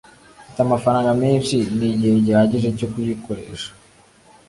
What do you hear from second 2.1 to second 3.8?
gihagije cyo kuyikoresha